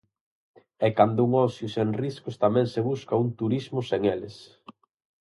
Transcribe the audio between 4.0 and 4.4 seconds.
eles.